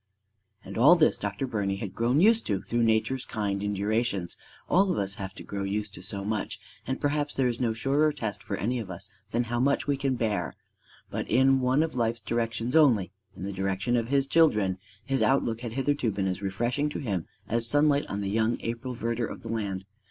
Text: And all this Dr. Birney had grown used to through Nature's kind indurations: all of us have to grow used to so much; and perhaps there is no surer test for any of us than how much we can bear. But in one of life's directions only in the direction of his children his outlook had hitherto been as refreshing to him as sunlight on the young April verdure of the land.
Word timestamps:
And 0.65 0.79
all 0.79 0.95
this 0.95 1.15
Dr. 1.15 1.45
Birney 1.45 1.75
had 1.75 1.93
grown 1.93 2.19
used 2.21 2.43
to 2.47 2.63
through 2.63 2.81
Nature's 2.81 3.23
kind 3.23 3.61
indurations: 3.61 4.35
all 4.67 4.91
of 4.91 4.97
us 4.97 5.13
have 5.21 5.35
to 5.35 5.43
grow 5.43 5.61
used 5.63 5.93
to 5.93 6.01
so 6.01 6.25
much; 6.25 6.59
and 6.87 6.99
perhaps 6.99 7.35
there 7.35 7.47
is 7.47 7.59
no 7.61 7.71
surer 7.71 8.11
test 8.11 8.41
for 8.41 8.57
any 8.57 8.79
of 8.79 8.89
us 8.89 9.11
than 9.29 9.43
how 9.43 9.59
much 9.59 9.85
we 9.85 9.95
can 9.95 10.15
bear. 10.15 10.55
But 11.11 11.29
in 11.29 11.59
one 11.59 11.83
of 11.83 11.93
life's 11.93 12.19
directions 12.21 12.75
only 12.75 13.11
in 13.35 13.43
the 13.43 13.53
direction 13.53 13.95
of 13.95 14.07
his 14.07 14.25
children 14.25 14.79
his 15.05 15.21
outlook 15.21 15.61
had 15.61 15.73
hitherto 15.73 16.09
been 16.09 16.25
as 16.25 16.41
refreshing 16.41 16.89
to 16.89 16.97
him 16.99 17.27
as 17.47 17.67
sunlight 17.69 18.07
on 18.09 18.21
the 18.21 18.29
young 18.31 18.59
April 18.61 18.95
verdure 18.95 19.27
of 19.29 19.43
the 19.43 19.49
land. 19.49 19.85